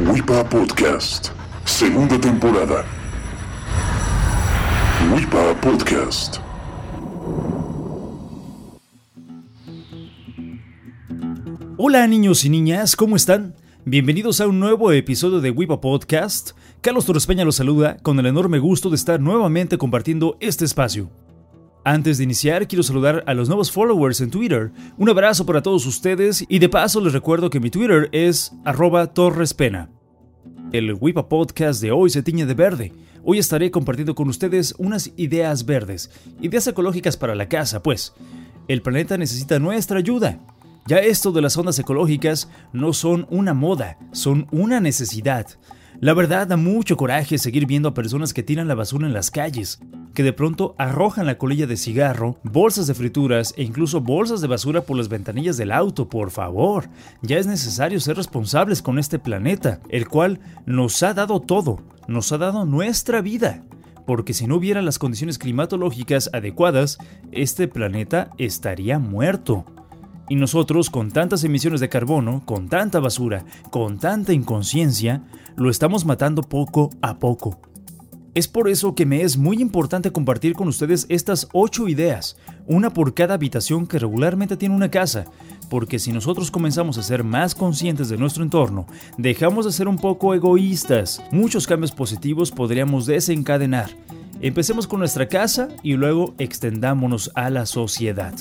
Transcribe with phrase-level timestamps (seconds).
[0.00, 1.30] WIPA Podcast,
[1.64, 2.84] segunda temporada.
[5.12, 6.36] WIPA Podcast.
[11.76, 13.56] Hola niños y niñas, ¿cómo están?
[13.84, 16.52] Bienvenidos a un nuevo episodio de WIPA Podcast.
[16.80, 21.10] Carlos Torres Peña los saluda con el enorme gusto de estar nuevamente compartiendo este espacio.
[21.88, 24.70] Antes de iniciar, quiero saludar a los nuevos followers en Twitter.
[24.98, 29.14] Un abrazo para todos ustedes y de paso les recuerdo que mi Twitter es arroba
[29.14, 29.88] torrespena.
[30.70, 32.92] El WIPA Podcast de hoy se tiñe de verde.
[33.24, 36.10] Hoy estaré compartiendo con ustedes unas ideas verdes,
[36.42, 38.12] ideas ecológicas para la casa, pues.
[38.68, 40.40] El planeta necesita nuestra ayuda.
[40.86, 45.46] Ya esto de las ondas ecológicas no son una moda, son una necesidad.
[46.00, 49.30] La verdad da mucho coraje seguir viendo a personas que tiran la basura en las
[49.30, 49.80] calles,
[50.18, 54.48] que de pronto arrojan la colilla de cigarro, bolsas de frituras e incluso bolsas de
[54.48, 56.88] basura por las ventanillas del auto, por favor.
[57.22, 62.32] Ya es necesario ser responsables con este planeta, el cual nos ha dado todo, nos
[62.32, 63.62] ha dado nuestra vida.
[64.08, 66.98] Porque si no hubiera las condiciones climatológicas adecuadas,
[67.30, 69.66] este planeta estaría muerto.
[70.28, 75.22] Y nosotros, con tantas emisiones de carbono, con tanta basura, con tanta inconsciencia,
[75.54, 77.60] lo estamos matando poco a poco.
[78.38, 82.36] Es por eso que me es muy importante compartir con ustedes estas 8 ideas,
[82.68, 85.24] una por cada habitación que regularmente tiene una casa,
[85.68, 89.96] porque si nosotros comenzamos a ser más conscientes de nuestro entorno, dejamos de ser un
[89.96, 93.90] poco egoístas, muchos cambios positivos podríamos desencadenar.
[94.40, 98.34] Empecemos con nuestra casa y luego extendámonos a la sociedad.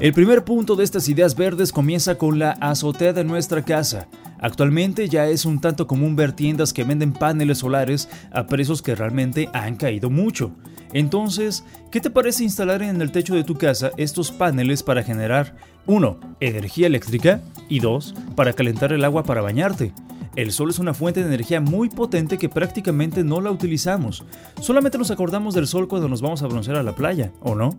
[0.00, 4.06] El primer punto de estas ideas verdes comienza con la azotea de nuestra casa.
[4.46, 8.94] Actualmente ya es un tanto común ver tiendas que venden paneles solares a precios que
[8.94, 10.52] realmente han caído mucho.
[10.92, 15.56] Entonces, ¿qué te parece instalar en el techo de tu casa estos paneles para generar
[15.86, 16.20] 1.
[16.38, 18.14] energía eléctrica y 2.
[18.36, 19.92] para calentar el agua para bañarte?
[20.36, 24.24] El sol es una fuente de energía muy potente que prácticamente no la utilizamos.
[24.60, 27.76] Solamente nos acordamos del sol cuando nos vamos a broncear a la playa, ¿o no?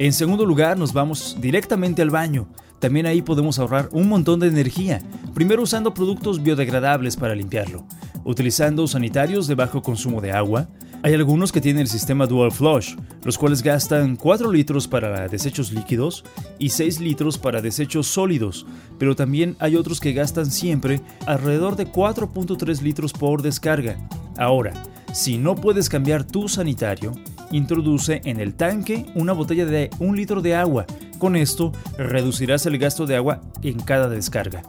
[0.00, 2.48] En segundo lugar, nos vamos directamente al baño.
[2.84, 5.00] También ahí podemos ahorrar un montón de energía,
[5.32, 7.86] primero usando productos biodegradables para limpiarlo,
[8.24, 10.68] utilizando sanitarios de bajo consumo de agua.
[11.02, 15.72] Hay algunos que tienen el sistema Dual Flush, los cuales gastan 4 litros para desechos
[15.72, 16.26] líquidos
[16.58, 18.66] y 6 litros para desechos sólidos,
[18.98, 23.96] pero también hay otros que gastan siempre alrededor de 4.3 litros por descarga.
[24.36, 24.74] Ahora,
[25.14, 27.12] si no puedes cambiar tu sanitario,
[27.50, 30.84] introduce en el tanque una botella de un litro de agua.
[31.18, 34.62] Con esto reducirás el gasto de agua en cada descarga.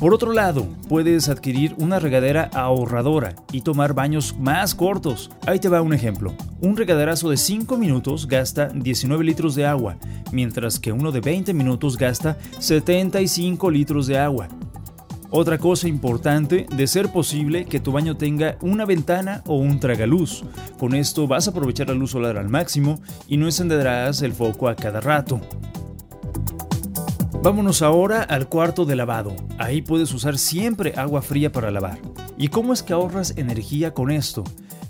[0.00, 5.30] Por otro lado, puedes adquirir una regadera ahorradora y tomar baños más cortos.
[5.46, 6.34] Ahí te va un ejemplo.
[6.62, 9.98] Un regaderazo de 5 minutos gasta 19 litros de agua,
[10.32, 14.48] mientras que uno de 20 minutos gasta 75 litros de agua.
[15.32, 20.44] Otra cosa importante, de ser posible que tu baño tenga una ventana o un tragaluz.
[20.78, 24.66] Con esto vas a aprovechar la luz solar al máximo y no encenderás el foco
[24.66, 25.42] a cada rato.
[27.42, 29.34] Vámonos ahora al cuarto de lavado.
[29.56, 31.98] Ahí puedes usar siempre agua fría para lavar.
[32.36, 34.44] ¿Y cómo es que ahorras energía con esto?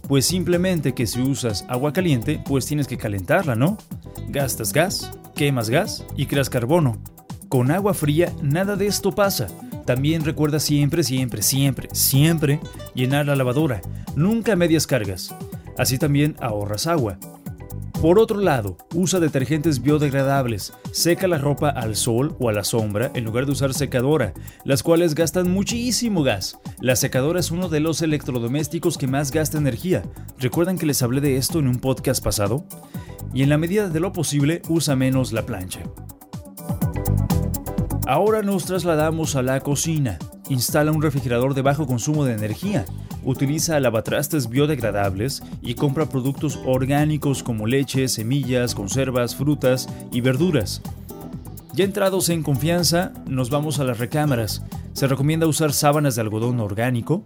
[0.09, 3.78] Pues simplemente que si usas agua caliente, pues tienes que calentarla, ¿no?
[4.31, 6.99] Gastas gas, quemas gas y creas carbono.
[7.49, 9.47] Con agua fría nada de esto pasa.
[9.87, 12.59] También recuerda siempre, siempre, siempre, siempre
[12.94, 13.81] llenar la lavadora,
[14.16, 15.33] nunca medias cargas.
[15.78, 17.16] Así también ahorras agua.
[18.00, 23.11] Por otro lado, usa detergentes biodegradables, seca la ropa al sol o a la sombra
[23.15, 24.33] en lugar de usar secadora,
[24.65, 26.59] las cuales gastan muchísimo gas.
[26.81, 30.03] La secadora es uno de los electrodomésticos que más gasta energía.
[30.39, 32.65] ¿Recuerdan que les hablé de esto en un podcast pasado?
[33.34, 35.81] Y en la medida de lo posible, usa menos la plancha.
[38.06, 40.19] Ahora nos trasladamos a la cocina.
[40.49, 42.87] Instala un refrigerador de bajo consumo de energía.
[43.25, 50.83] Utiliza lavatrastes biodegradables y compra productos orgánicos como leche, semillas, conservas, frutas y verduras.
[51.75, 54.63] Ya entrados en confianza, nos vamos a las recámaras.
[54.93, 57.22] Se recomienda usar sábanas de algodón orgánico,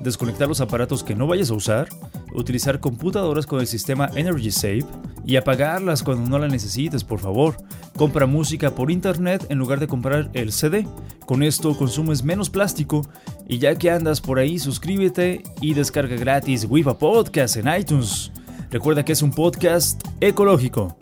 [0.00, 1.88] desconectar los aparatos que no vayas a usar,
[2.34, 4.86] utilizar computadoras con el sistema Energy Save,
[5.24, 7.56] y apagarlas cuando no la necesites, por favor.
[8.00, 10.86] Compra música por internet en lugar de comprar el CD.
[11.26, 13.06] Con esto consumes menos plástico
[13.46, 18.32] y ya que andas por ahí, suscríbete y descarga gratis WIPA Podcast en iTunes.
[18.70, 20.96] Recuerda que es un podcast ecológico.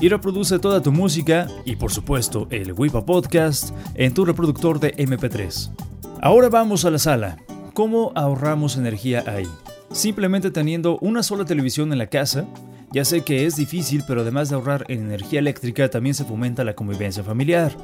[0.00, 4.96] Y reproduce toda tu música y por supuesto el WIPA Podcast en tu reproductor de
[4.96, 5.70] MP3.
[6.22, 7.36] Ahora vamos a la sala.
[7.74, 9.46] ¿Cómo ahorramos energía ahí?
[9.92, 12.46] Simplemente teniendo una sola televisión en la casa,
[12.92, 16.64] ya sé que es difícil, pero además de ahorrar en energía eléctrica, también se fomenta
[16.64, 17.76] la convivencia familiar.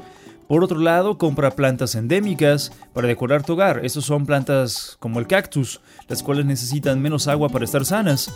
[0.47, 3.85] Por otro lado, compra plantas endémicas para decorar tu hogar.
[3.85, 8.33] Estas son plantas como el cactus, las cuales necesitan menos agua para estar sanas.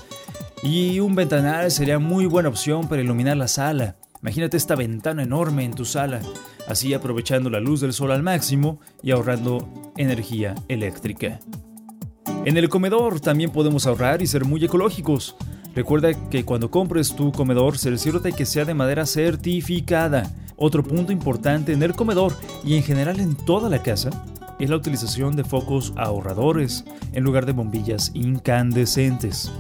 [0.61, 3.95] Y un ventanal sería muy buena opción para iluminar la sala.
[4.21, 6.19] Imagínate esta ventana enorme en tu sala,
[6.67, 11.39] así aprovechando la luz del sol al máximo y ahorrando energía eléctrica.
[12.45, 15.35] En el comedor también podemos ahorrar y ser muy ecológicos.
[15.73, 20.29] Recuerda que cuando compres tu comedor, cerciórate que sea de madera certificada.
[20.57, 22.33] Otro punto importante en el comedor
[22.63, 24.09] y en general en toda la casa
[24.59, 26.83] es la utilización de focos ahorradores
[27.13, 29.51] en lugar de bombillas incandescentes.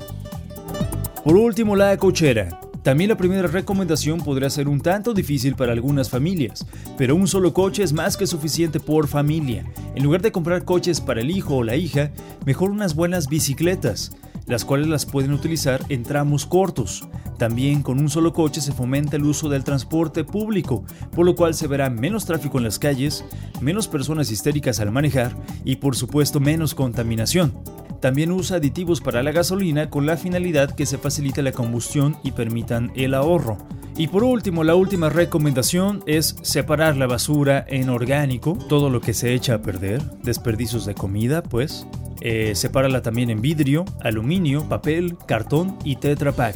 [1.23, 2.59] Por último, la cochera.
[2.83, 6.65] También la primera recomendación podría ser un tanto difícil para algunas familias,
[6.97, 9.65] pero un solo coche es más que suficiente por familia.
[9.95, 12.11] En lugar de comprar coches para el hijo o la hija,
[12.43, 14.11] mejor unas buenas bicicletas
[14.47, 17.07] las cuales las pueden utilizar en tramos cortos.
[17.37, 21.53] También con un solo coche se fomenta el uso del transporte público, por lo cual
[21.53, 23.25] se verá menos tráfico en las calles,
[23.61, 25.35] menos personas histéricas al manejar
[25.65, 27.53] y por supuesto menos contaminación.
[27.99, 32.31] También usa aditivos para la gasolina con la finalidad que se facilite la combustión y
[32.31, 33.57] permitan el ahorro.
[34.01, 39.13] Y por último, la última recomendación es separar la basura en orgánico, todo lo que
[39.13, 41.85] se echa a perder, desperdicios de comida, pues,
[42.19, 46.55] eh, sepárala también en vidrio, aluminio, papel, cartón y Tetra Pak.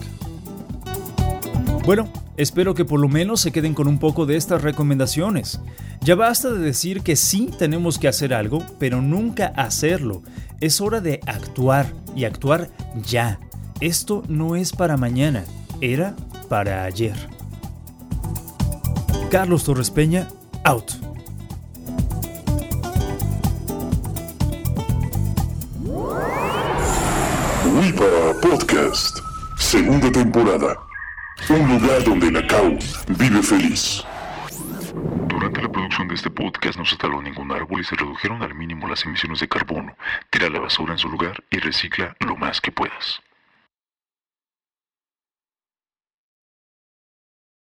[1.86, 5.60] Bueno, espero que por lo menos se queden con un poco de estas recomendaciones.
[6.02, 10.24] Ya basta de decir que sí tenemos que hacer algo, pero nunca hacerlo.
[10.62, 12.72] Es hora de actuar y actuar
[13.06, 13.40] ya.
[13.82, 15.44] Esto no es para mañana,
[15.80, 16.16] era
[16.50, 17.35] para ayer.
[19.36, 20.30] Carlos Torres Peña,
[20.64, 20.94] out.
[27.66, 29.20] WIPA Podcast,
[29.58, 30.80] segunda temporada.
[31.50, 32.80] Un lugar donde la CAU
[33.10, 34.06] vive feliz.
[35.28, 38.56] Durante la producción de este podcast no se taló ningún árbol y se redujeron al
[38.56, 39.98] mínimo las emisiones de carbono.
[40.30, 43.20] Tira la basura en su lugar y recicla lo más que puedas.